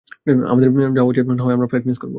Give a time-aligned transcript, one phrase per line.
[0.47, 2.09] আমাদের যাওয়া উচিত, নাহয় আমরা ফ্লাইট মিস করব।